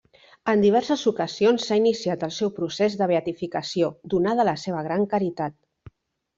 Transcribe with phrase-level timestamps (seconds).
[0.53, 5.63] En diverses ocasions s'ha iniciat el seu procés de beatificació, donada la seva gran caritat.